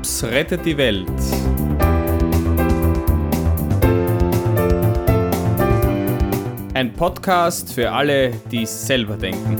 [0.00, 1.06] Drops rettet die Welt.
[6.72, 9.56] Ein Podcast für alle, die selber denken.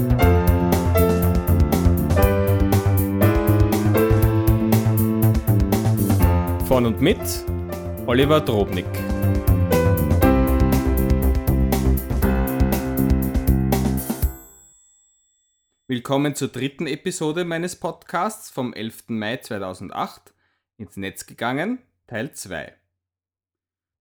[6.67, 7.19] Von und mit
[8.07, 8.87] Oliver Drobnik.
[15.91, 19.09] Willkommen zur dritten Episode meines Podcasts vom 11.
[19.09, 20.33] Mai 2008
[20.77, 22.73] ins Netz gegangen, Teil 2.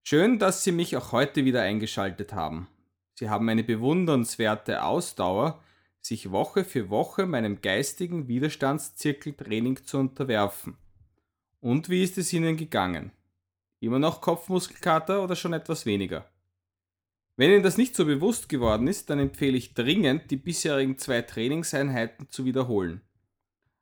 [0.04, 2.68] Schön, dass Sie mich auch heute wieder eingeschaltet haben.
[3.16, 5.64] Sie haben eine bewundernswerte Ausdauer,
[6.00, 10.78] sich Woche für Woche meinem geistigen Widerstandszirkeltraining zu unterwerfen.
[11.60, 13.14] Und wie ist es Ihnen gegangen?
[13.80, 16.30] Immer noch Kopfmuskelkater oder schon etwas weniger?
[17.40, 21.22] Wenn Ihnen das nicht so bewusst geworden ist, dann empfehle ich dringend, die bisherigen zwei
[21.22, 23.00] Trainingseinheiten zu wiederholen.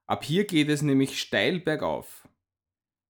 [0.06, 2.28] Ab hier geht es nämlich steil bergauf.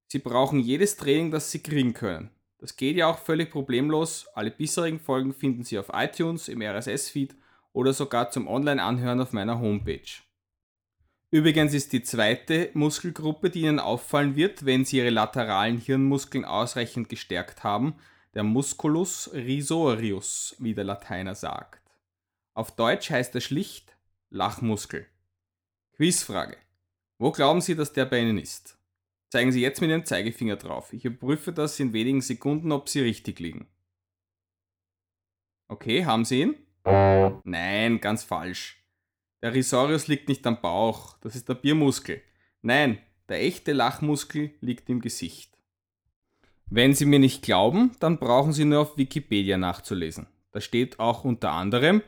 [0.07, 2.29] Sie brauchen jedes Training, das Sie kriegen können.
[2.59, 4.27] Das geht ja auch völlig problemlos.
[4.35, 7.35] Alle bisherigen Folgen finden Sie auf iTunes, im RSS-Feed
[7.73, 10.21] oder sogar zum Online-Anhören auf meiner Homepage.
[11.29, 17.09] Übrigens ist die zweite Muskelgruppe, die Ihnen auffallen wird, wenn Sie Ihre lateralen Hirnmuskeln ausreichend
[17.09, 17.95] gestärkt haben,
[18.37, 21.81] der Musculus risorius, wie der Lateiner sagt.
[22.53, 23.97] Auf Deutsch heißt er schlicht
[24.29, 25.07] Lachmuskel.
[25.95, 26.55] Quizfrage.
[27.17, 28.77] Wo glauben Sie, dass der bei Ihnen ist?
[29.31, 30.93] Zeigen Sie jetzt mit Ihrem Zeigefinger drauf.
[30.93, 33.65] Ich überprüfe das in wenigen Sekunden, ob Sie richtig liegen.
[35.67, 36.55] Okay, haben Sie ihn?
[37.43, 38.77] Nein, ganz falsch.
[39.41, 42.21] Der Risorius liegt nicht am Bauch, das ist der Biermuskel.
[42.61, 42.99] Nein,
[43.29, 45.56] der echte Lachmuskel liegt im Gesicht.
[46.69, 50.27] Wenn Sie mir nicht glauben, dann brauchen Sie nur auf Wikipedia nachzulesen.
[50.51, 52.01] Da steht auch unter anderem,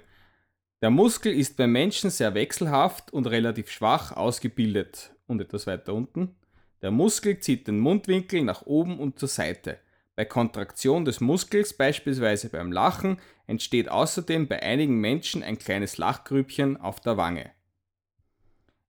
[0.81, 5.13] der Muskel ist beim Menschen sehr wechselhaft und relativ schwach ausgebildet.
[5.27, 6.35] Und etwas weiter unten.
[6.81, 9.77] Der Muskel zieht den Mundwinkel nach oben und zur Seite.
[10.15, 16.77] Bei Kontraktion des Muskels, beispielsweise beim Lachen, entsteht außerdem bei einigen Menschen ein kleines Lachgrübchen
[16.77, 17.51] auf der Wange.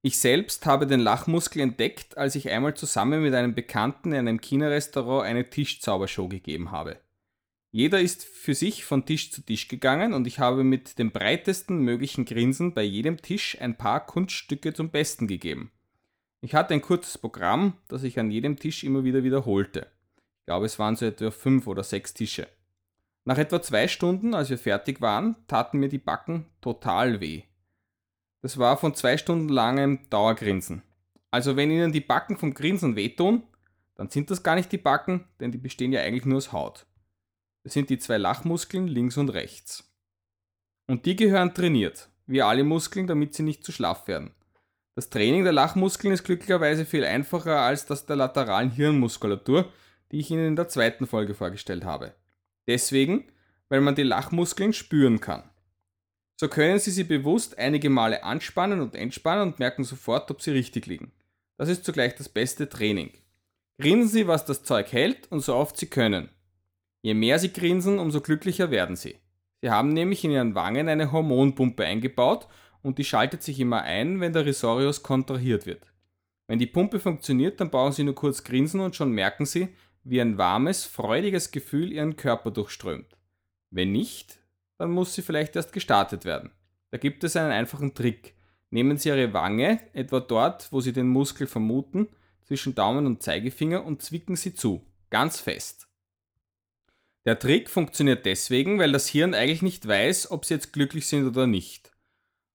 [0.03, 4.41] Ich selbst habe den Lachmuskel entdeckt, als ich einmal zusammen mit einem Bekannten in einem
[4.41, 6.99] China-Restaurant eine Tischzaubershow gegeben habe.
[7.71, 11.81] Jeder ist für sich von Tisch zu Tisch gegangen und ich habe mit dem breitesten
[11.81, 15.71] möglichen Grinsen bei jedem Tisch ein paar Kunststücke zum Besten gegeben.
[16.41, 19.87] Ich hatte ein kurzes Programm, das ich an jedem Tisch immer wieder wiederholte.
[20.41, 22.49] Ich glaube, es waren so etwa fünf oder sechs Tische.
[23.27, 27.43] Nach etwa zwei Stunden, als wir fertig waren, taten mir die Backen total weh.
[28.43, 30.83] Das war von zwei Stunden langem Dauergrinsen.
[31.31, 33.43] Also wenn Ihnen die Backen vom Grinsen wehtun,
[33.95, 36.87] dann sind das gar nicht die Backen, denn die bestehen ja eigentlich nur aus Haut.
[37.63, 39.93] Das sind die zwei Lachmuskeln links und rechts.
[40.87, 44.35] Und die gehören trainiert, wie alle Muskeln, damit sie nicht zu schlaff werden.
[44.95, 49.71] Das Training der Lachmuskeln ist glücklicherweise viel einfacher als das der lateralen Hirnmuskulatur,
[50.11, 52.15] die ich Ihnen in der zweiten Folge vorgestellt habe.
[52.67, 53.31] Deswegen,
[53.69, 55.50] weil man die Lachmuskeln spüren kann.
[56.41, 60.53] So können Sie sie bewusst einige Male anspannen und entspannen und merken sofort, ob sie
[60.53, 61.13] richtig liegen.
[61.59, 63.11] Das ist zugleich das beste Training.
[63.79, 66.31] Grinsen Sie, was das Zeug hält und so oft Sie können.
[67.03, 69.17] Je mehr Sie grinsen, umso glücklicher werden Sie.
[69.61, 72.49] Sie haben nämlich in Ihren Wangen eine Hormonpumpe eingebaut
[72.81, 75.93] und die schaltet sich immer ein, wenn der Risorius kontrahiert wird.
[76.49, 79.69] Wenn die Pumpe funktioniert, dann brauchen Sie nur kurz grinsen und schon merken Sie,
[80.05, 83.19] wie ein warmes, freudiges Gefühl Ihren Körper durchströmt.
[83.71, 84.40] Wenn nicht,
[84.81, 86.53] dann muss sie vielleicht erst gestartet werden.
[86.91, 88.35] Da gibt es einen einfachen Trick.
[88.71, 92.09] Nehmen Sie Ihre Wange, etwa dort, wo Sie den Muskel vermuten,
[92.45, 95.87] zwischen Daumen und Zeigefinger und zwicken Sie zu, ganz fest.
[97.27, 101.27] Der Trick funktioniert deswegen, weil das Hirn eigentlich nicht weiß, ob Sie jetzt glücklich sind
[101.27, 101.93] oder nicht.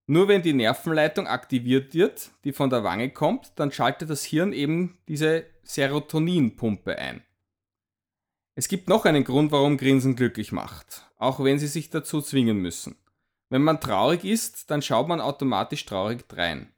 [0.08, 4.52] Nur wenn die Nervenleitung aktiviert wird, die von der Wange kommt, dann schaltet das Hirn
[4.52, 7.24] eben diese Serotoninpumpe ein.
[8.58, 12.58] Es gibt noch einen Grund, warum Grinsen glücklich macht, auch wenn Sie sich dazu zwingen
[12.58, 12.96] müssen.
[13.50, 16.74] Wenn man traurig ist, dann schaut man automatisch traurig drein.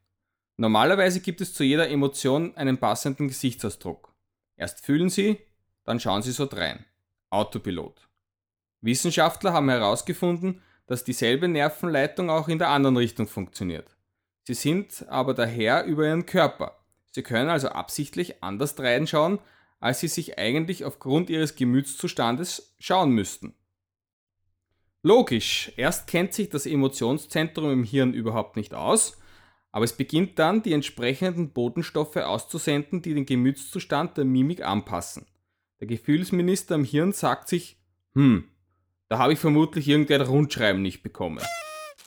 [0.57, 4.11] Normalerweise gibt es zu jeder Emotion einen passenden Gesichtsausdruck.
[4.55, 5.37] Erst fühlen Sie,
[5.83, 6.83] dann schauen Sie so drein.
[7.29, 8.09] Autopilot.
[8.81, 13.95] Wissenschaftler haben herausgefunden, dass dieselbe Nervenleitung auch in der anderen Richtung funktioniert.
[14.45, 16.79] Sie sind aber daher über Ihren Körper.
[17.11, 19.37] Sie können also absichtlich anders reinschauen,
[19.79, 23.53] als sie sich eigentlich aufgrund ihres Gemütszustandes schauen müssten.
[25.03, 29.17] Logisch, erst kennt sich das Emotionszentrum im Hirn überhaupt nicht aus,
[29.71, 35.27] aber es beginnt dann, die entsprechenden Botenstoffe auszusenden, die den Gemütszustand der Mimik anpassen.
[35.79, 37.77] Der Gefühlsminister im Hirn sagt sich,
[38.15, 38.45] hm,
[39.09, 41.43] da habe ich vermutlich irgendein Rundschreiben nicht bekommen.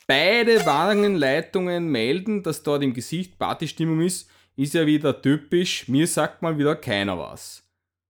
[0.06, 6.42] Beide Warnenleitungen melden, dass dort im Gesicht Partystimmung ist, ist ja wieder typisch, mir sagt
[6.42, 7.62] mal wieder keiner was.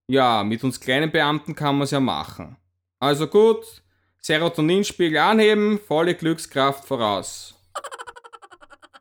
[0.08, 2.56] Ja, mit uns kleinen Beamten kann man es ja machen.
[2.98, 3.82] Also gut,
[4.20, 7.54] Serotoninspiegel anheben, volle Glückskraft voraus.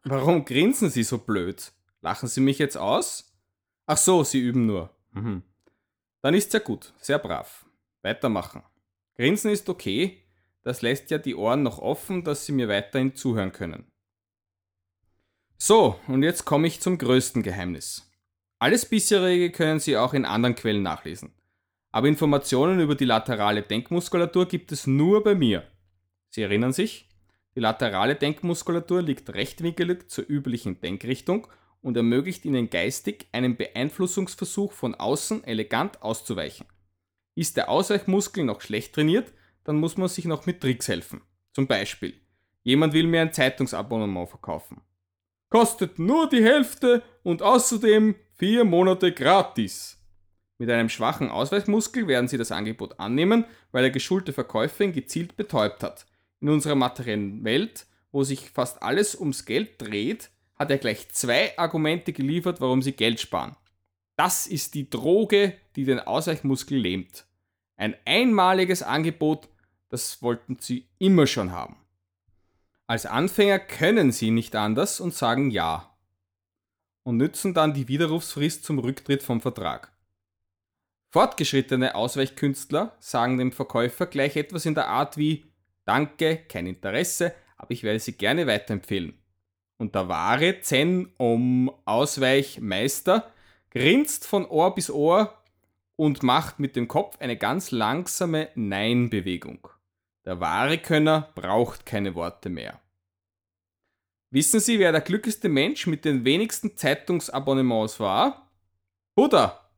[0.04, 1.72] Warum grinsen Sie so blöd?
[2.02, 3.36] Lachen Sie mich jetzt aus?
[3.86, 4.90] Ach so, Sie üben nur.
[5.12, 5.44] Mhm.
[6.22, 7.66] Dann ist's ja gut, sehr brav.
[8.02, 8.64] Weitermachen.
[9.16, 10.24] Grinsen ist okay,
[10.62, 13.89] das lässt ja die Ohren noch offen, dass Sie mir weiterhin zuhören können.
[15.62, 18.10] So, und jetzt komme ich zum größten Geheimnis.
[18.60, 21.34] Alles bisherige können Sie auch in anderen Quellen nachlesen.
[21.92, 25.68] Aber Informationen über die laterale Denkmuskulatur gibt es nur bei mir.
[26.30, 27.10] Sie erinnern sich?
[27.56, 31.48] Die laterale Denkmuskulatur liegt rechtwinkelig zur üblichen Denkrichtung
[31.82, 36.68] und ermöglicht Ihnen geistig, einem Beeinflussungsversuch von außen elegant auszuweichen.
[37.36, 39.34] Ist der Ausweichmuskel noch schlecht trainiert,
[39.66, 41.22] dann muss man sich noch mit Tricks helfen.
[41.52, 42.14] Zum Beispiel,
[42.64, 44.82] jemand will mir ein Zeitungsabonnement verkaufen.
[45.50, 49.98] Kostet nur die Hälfte und außerdem Vier Monate gratis.
[50.60, 55.36] Mit einem schwachen Ausweichmuskel werden Sie das Angebot annehmen, weil der geschulte Verkäufer ihn gezielt
[55.36, 56.06] betäubt hat.
[56.40, 61.58] In unserer materiellen Welt, wo sich fast alles ums Geld dreht, hat er gleich zwei
[61.58, 63.56] Argumente geliefert, warum Sie Geld sparen.
[64.16, 67.26] Das ist die Droge, die den Ausweichmuskel lähmt.
[67.76, 69.50] Ein einmaliges Angebot,
[69.90, 71.78] das wollten Sie immer schon haben.
[72.90, 75.96] Als Anfänger können Sie nicht anders und sagen Ja
[77.04, 79.96] und nützen dann die Widerrufsfrist zum Rücktritt vom Vertrag.
[81.12, 85.46] Fortgeschrittene Ausweichkünstler sagen dem Verkäufer gleich etwas in der Art wie
[85.86, 89.22] Danke, kein Interesse, aber ich werde Sie gerne weiterempfehlen.
[89.78, 93.32] Und der wahre Zen um Ausweichmeister
[93.70, 95.44] grinst von Ohr bis Ohr
[95.96, 99.68] und macht mit dem Kopf eine ganz langsame Nein-Bewegung.
[100.26, 102.80] Der wahre Könner braucht keine Worte mehr.
[104.32, 108.52] Wissen Sie, wer der glücklichste Mensch mit den wenigsten Zeitungsabonnements war?
[109.16, 109.70] Buddha!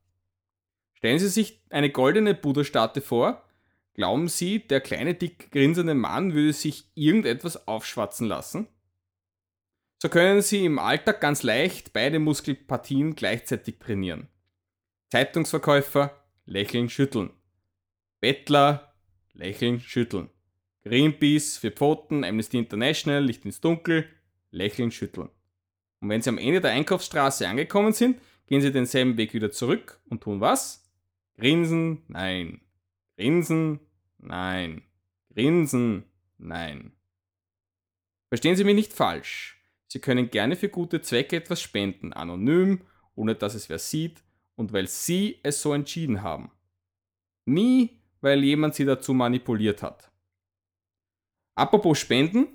[0.94, 3.44] Stellen Sie sich eine goldene Buddha-Statue vor.
[3.94, 8.68] Glauben Sie, der kleine, dick grinsende Mann würde sich irgendetwas aufschwatzen lassen?
[10.02, 14.28] So können Sie im Alltag ganz leicht beide Muskelpartien gleichzeitig trainieren.
[15.12, 17.32] Zeitungsverkäufer, lächeln, schütteln.
[18.20, 18.91] Bettler,
[19.34, 20.30] lächeln, schütteln.
[20.84, 24.08] Greenpeace für Pfoten, Amnesty International, Licht ins Dunkel,
[24.52, 25.30] lächelnd schütteln.
[26.00, 30.02] Und wenn Sie am Ende der Einkaufsstraße angekommen sind, gehen Sie denselben Weg wieder zurück
[30.10, 30.90] und tun was?
[31.38, 32.62] Grinsen, nein.
[33.16, 33.80] Grinsen,
[34.18, 34.82] nein.
[35.34, 36.06] Grinsen,
[36.38, 36.92] nein.
[38.30, 39.64] Verstehen Sie mich nicht falsch.
[39.88, 42.82] Sie können gerne für gute Zwecke etwas spenden, anonym,
[43.16, 44.24] ohne dass es wer sieht
[44.56, 46.52] und weil Sie es so entschieden haben.
[47.46, 50.12] Nie, weil jemand Sie dazu manipuliert hat.
[51.56, 52.48] Apropos Spenden,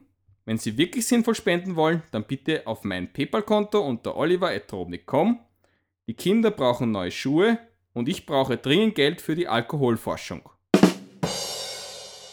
[0.44, 5.40] wenn Sie wirklich sinnvoll spenden wollen, dann bitte auf mein PayPal-Konto unter oliver.robnik.com.
[6.08, 7.58] Die Kinder brauchen neue Schuhe
[7.92, 10.48] und ich brauche dringend Geld für die Alkoholforschung.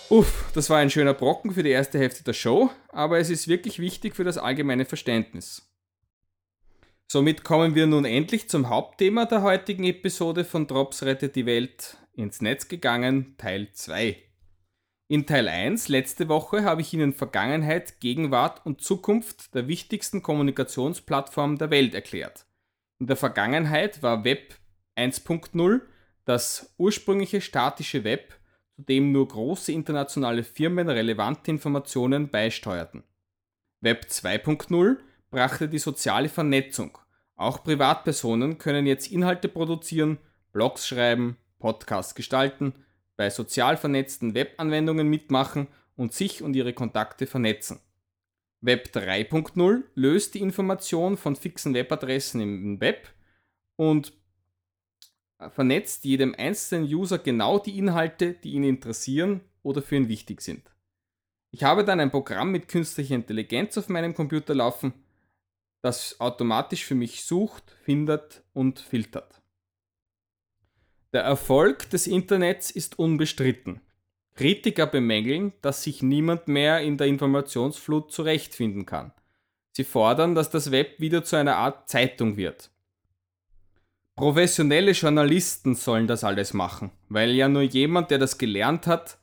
[0.10, 3.48] Uff, das war ein schöner Brocken für die erste Hälfte der Show, aber es ist
[3.48, 5.74] wirklich wichtig für das allgemeine Verständnis.
[7.08, 11.98] Somit kommen wir nun endlich zum Hauptthema der heutigen Episode von Drops rettet die Welt
[12.14, 14.18] ins Netz gegangen, Teil 2.
[15.08, 21.58] In Teil 1 letzte Woche habe ich Ihnen Vergangenheit, Gegenwart und Zukunft der wichtigsten Kommunikationsplattformen
[21.58, 22.46] der Welt erklärt.
[23.00, 24.56] In der Vergangenheit war Web
[24.96, 25.82] 1.0
[26.26, 28.34] das ursprüngliche statische Web,
[28.76, 33.04] zu dem nur große internationale Firmen relevante Informationen beisteuerten.
[33.82, 34.98] Web 2.0
[35.30, 36.98] brachte die soziale Vernetzung.
[37.36, 40.18] Auch Privatpersonen können jetzt Inhalte produzieren,
[40.54, 42.74] Blogs schreiben, Podcasts gestalten,
[43.16, 47.80] bei sozial vernetzten Webanwendungen mitmachen und sich und ihre Kontakte vernetzen.
[48.60, 53.08] Web 3.0 löst die Information von fixen Webadressen im Web
[53.78, 54.12] und
[55.52, 60.70] vernetzt jedem einzelnen User genau die Inhalte, die ihn interessieren oder für ihn wichtig sind.
[61.52, 64.92] Ich habe dann ein Programm mit künstlicher Intelligenz auf meinem Computer laufen,
[65.82, 69.43] das automatisch für mich sucht, findet und filtert.
[71.14, 73.82] Der Erfolg des Internets ist unbestritten.
[74.34, 79.14] Kritiker bemängeln, dass sich niemand mehr in der Informationsflut zurechtfinden kann.
[79.74, 82.72] Sie fordern, dass das Web wieder zu einer Art Zeitung wird.
[84.16, 89.20] Professionelle Journalisten sollen das alles machen, weil ja nur jemand, der das gelernt hat,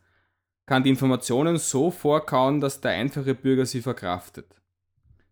[0.66, 4.47] kann die Informationen so vorkauen, dass der einfache Bürger sie verkraftet.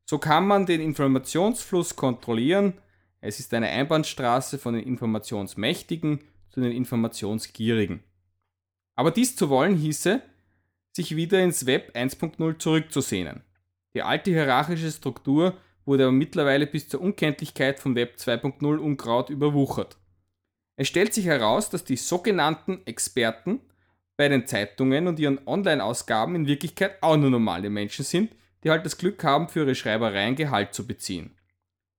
[0.05, 2.75] So kann man den Informationsfluss kontrollieren.
[3.21, 8.03] Es ist eine Einbahnstraße von den Informationsmächtigen zu den Informationsgierigen.
[8.97, 10.23] Aber dies zu wollen hieße,
[10.93, 13.43] sich wieder ins Web 1.0 zurückzusehnen.
[13.95, 19.97] Die alte hierarchische Struktur wurde aber mittlerweile bis zur Unkenntlichkeit von Web 2.0 Unkraut überwuchert.
[20.77, 23.61] Es stellt sich heraus, dass die sogenannten Experten
[24.17, 28.85] bei den Zeitungen und ihren Online-Ausgaben in Wirklichkeit auch nur normale Menschen sind, die halt
[28.85, 31.37] das Glück haben, für ihre Schreibereien Gehalt zu beziehen.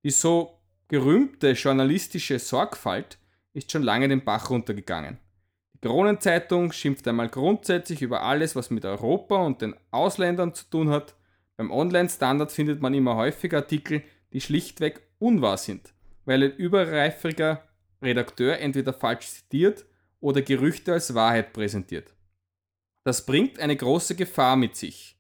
[0.04, 3.19] Die so gerühmte journalistische Sorgfalt
[3.54, 5.20] ist schon lange den Bach runtergegangen.
[5.74, 10.90] Die Kronenzeitung schimpft einmal grundsätzlich über alles, was mit Europa und den Ausländern zu tun
[10.90, 11.16] hat.
[11.58, 14.04] Beim Online-Standard findet man immer häufiger Artikel,
[14.34, 15.94] die schlichtweg unwahr sind,
[16.26, 17.64] weil ein überreifriger
[18.02, 19.86] Redakteur entweder falsch zitiert
[20.20, 22.14] oder Gerüchte als Wahrheit präsentiert.
[23.04, 25.18] Das bringt eine große Gefahr mit sich.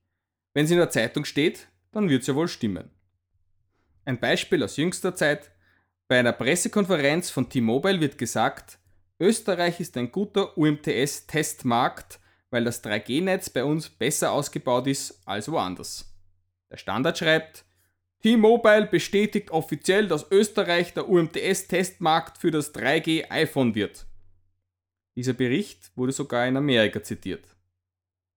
[0.53, 2.89] Wenn es in der Zeitung steht, dann wird es ja wohl stimmen.
[4.05, 5.51] Ein Beispiel aus jüngster Zeit.
[6.09, 8.79] Bei einer Pressekonferenz von T-Mobile wird gesagt,
[9.19, 16.11] Österreich ist ein guter UMTS-Testmarkt, weil das 3G-Netz bei uns besser ausgebaut ist als woanders.
[16.71, 17.63] Der Standard schreibt,
[18.23, 24.07] T-Mobile bestätigt offiziell, dass Österreich der UMTS-Testmarkt für das 3G iPhone wird.
[25.15, 27.55] Dieser Bericht wurde sogar in Amerika zitiert.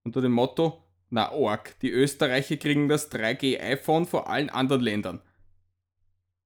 [0.04, 5.22] Unter dem Motto, na org, die Österreicher kriegen das 3G iPhone vor allen anderen Ländern.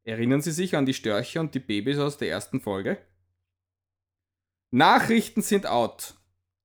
[0.07, 2.99] Erinnern Sie sich an die Störche und die Babys aus der ersten Folge?
[4.71, 6.15] Nachrichten sind out.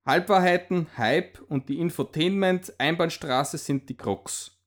[0.05, 4.60] Halbwahrheiten, Hype und die Infotainment-Einbahnstraße sind die Krux.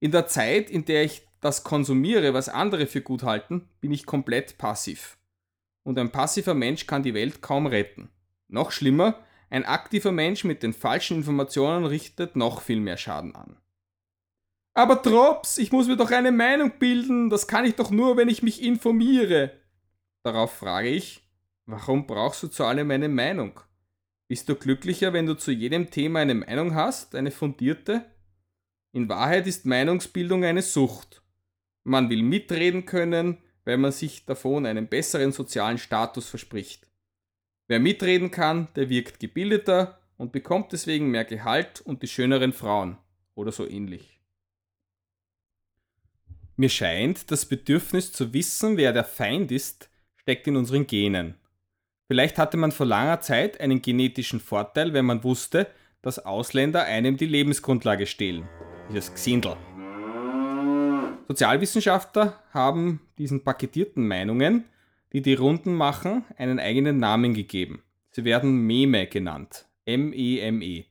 [0.00, 4.04] In der Zeit, in der ich das konsumiere, was andere für gut halten, bin ich
[4.04, 5.16] komplett passiv
[5.84, 8.10] und ein passiver Mensch kann die Welt kaum retten.
[8.48, 13.56] Noch schlimmer, ein aktiver Mensch mit den falschen Informationen richtet noch viel mehr Schaden an.
[14.76, 18.28] Aber Drops, ich muss mir doch eine Meinung bilden, das kann ich doch nur, wenn
[18.28, 19.52] ich mich informiere.
[20.22, 21.26] Darauf frage ich,
[21.64, 23.58] warum brauchst du zu allem eine Meinung?
[24.28, 28.04] Bist du glücklicher, wenn du zu jedem Thema eine Meinung hast, eine fundierte?
[28.92, 31.22] In Wahrheit ist Meinungsbildung eine Sucht.
[31.84, 36.86] Man will mitreden können, weil man sich davon einen besseren sozialen Status verspricht.
[37.66, 42.98] Wer mitreden kann, der wirkt gebildeter und bekommt deswegen mehr Gehalt und die schöneren Frauen
[43.34, 44.15] oder so ähnlich.
[46.58, 51.34] Mir scheint, das Bedürfnis zu wissen, wer der Feind ist, steckt in unseren Genen.
[52.06, 55.66] Vielleicht hatte man vor langer Zeit einen genetischen Vorteil, wenn man wusste,
[56.00, 58.48] dass Ausländer einem die Lebensgrundlage stehlen.
[58.88, 59.56] Dieses Xindel.
[61.28, 64.64] Sozialwissenschaftler haben diesen paketierten Meinungen,
[65.12, 67.82] die die Runden machen, einen eigenen Namen gegeben.
[68.12, 69.66] Sie werden Meme genannt.
[69.84, 70.80] M-E-M-E.
[70.80, 70.84] -E.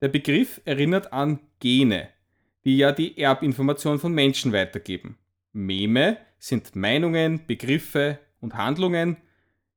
[0.00, 2.08] Der Begriff erinnert an Gene,
[2.64, 5.18] die ja die Erbinformation von Menschen weitergeben.
[5.52, 9.16] Meme sind Meinungen, Begriffe und Handlungen,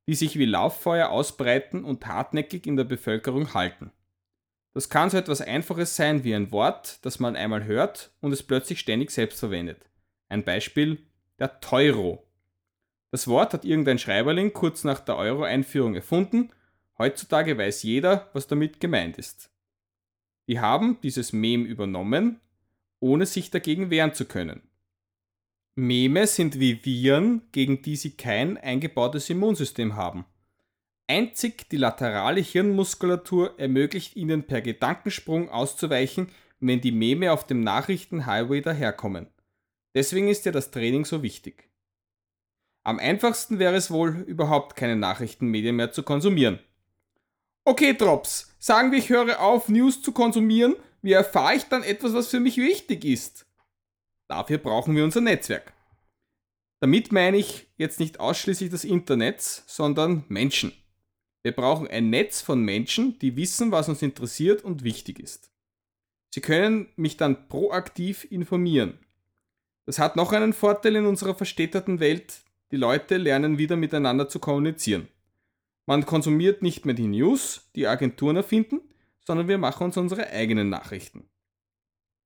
[0.07, 3.91] die sich wie Lauffeuer ausbreiten und hartnäckig in der Bevölkerung halten.
[4.73, 8.43] Das kann so etwas Einfaches sein wie ein Wort, das man einmal hört und es
[8.43, 9.89] plötzlich ständig selbst verwendet.
[10.27, 10.99] Ein Beispiel,
[11.39, 12.27] der Teuro.
[13.11, 16.51] Das Wort hat irgendein Schreiberling kurz nach der Euro-Einführung erfunden.
[16.97, 19.49] Heutzutage weiß jeder, was damit gemeint ist.
[20.47, 22.41] Die haben dieses Mem übernommen,
[22.99, 24.61] ohne sich dagegen wehren zu können.
[25.75, 30.25] Meme sind wie Viren, gegen die sie kein eingebautes Immunsystem haben.
[31.07, 38.61] Einzig die laterale Hirnmuskulatur ermöglicht ihnen per Gedankensprung auszuweichen, wenn die Meme auf dem Nachrichtenhighway
[38.61, 39.27] daherkommen.
[39.93, 41.69] Deswegen ist ja das Training so wichtig.
[42.83, 46.59] Am einfachsten wäre es wohl, überhaupt keine Nachrichtenmedien mehr zu konsumieren.
[47.65, 52.13] Okay, Drops, sagen wir, ich höre auf, News zu konsumieren, wie erfahre ich dann etwas,
[52.13, 53.45] was für mich wichtig ist?
[54.27, 55.71] Dafür brauchen wir unser Netzwerk.
[56.79, 60.73] Damit meine ich jetzt nicht ausschließlich das Internet, sondern Menschen.
[61.43, 65.51] Wir brauchen ein Netz von Menschen, die wissen, was uns interessiert und wichtig ist.
[66.33, 68.97] Sie können mich dann proaktiv informieren.
[69.85, 72.41] Das hat noch einen Vorteil in unserer verstädterten Welt.
[72.71, 75.07] Die Leute lernen wieder miteinander zu kommunizieren.
[75.85, 78.81] Man konsumiert nicht mehr die News, die Agenturen erfinden,
[79.25, 81.29] sondern wir machen uns unsere eigenen Nachrichten.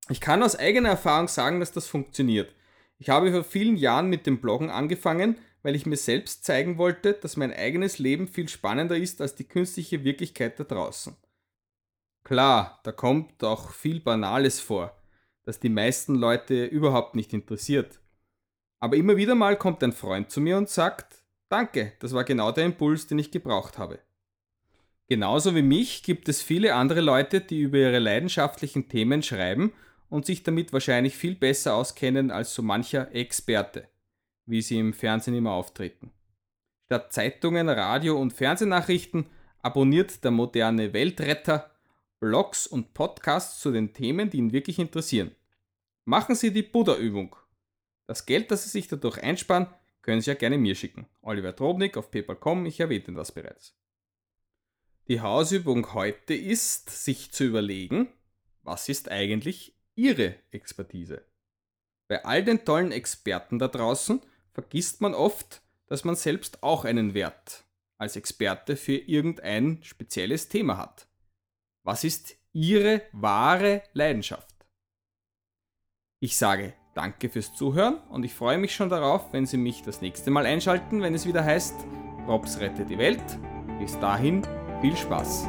[0.09, 2.53] Ich kann aus eigener Erfahrung sagen, dass das funktioniert.
[2.97, 7.13] Ich habe vor vielen Jahren mit dem Bloggen angefangen, weil ich mir selbst zeigen wollte,
[7.13, 11.15] dass mein eigenes Leben viel spannender ist als die künstliche Wirklichkeit da draußen.
[12.23, 14.97] Klar, da kommt auch viel Banales vor,
[15.43, 17.99] das die meisten Leute überhaupt nicht interessiert.
[18.81, 22.51] Aber immer wieder mal kommt ein Freund zu mir und sagt, Danke, das war genau
[22.51, 23.99] der Impuls, den ich gebraucht habe.
[25.09, 29.73] Genauso wie mich gibt es viele andere Leute, die über ihre leidenschaftlichen Themen schreiben
[30.09, 33.87] und sich damit wahrscheinlich viel besser auskennen als so mancher Experte
[34.49, 36.11] wie sie im Fernsehen immer auftreten.
[36.87, 39.27] Statt Zeitungen, Radio und Fernsehnachrichten
[39.61, 41.69] abonniert der moderne Weltretter
[42.19, 45.31] Blogs und Podcasts zu den Themen, die ihn wirklich interessieren.
[46.05, 47.35] Machen Sie die Buddha-Übung.
[48.07, 49.67] Das Geld, das Sie sich dadurch einsparen,
[50.01, 51.05] können Sie ja gerne mir schicken.
[51.21, 53.77] Oliver Trobnik auf paypal.com, ich erwähnte das bereits.
[55.09, 58.09] Die Hausübung heute ist, sich zu überlegen,
[58.61, 61.25] was ist eigentlich Ihre Expertise?
[62.07, 67.15] Bei all den tollen Experten da draußen vergisst man oft, dass man selbst auch einen
[67.15, 67.65] Wert
[67.97, 71.07] als Experte für irgendein spezielles Thema hat.
[71.83, 74.67] Was ist Ihre wahre Leidenschaft?
[76.19, 80.01] Ich sage danke fürs Zuhören und ich freue mich schon darauf, wenn Sie mich das
[80.01, 81.73] nächste Mal einschalten, wenn es wieder heißt,
[82.27, 83.23] Robs rettet die Welt.
[83.79, 84.45] Bis dahin,
[84.81, 85.47] viel Spaß.